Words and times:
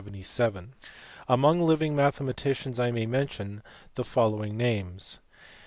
Among 1.29 1.61
living 1.61 1.95
mathematicians 1.95 2.79
1 2.79 2.91
may 2.95 3.05
mention 3.05 3.61
the 3.93 4.03
following 4.03 4.57
names. 4.57 5.19